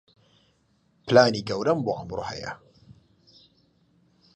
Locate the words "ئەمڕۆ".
1.97-2.23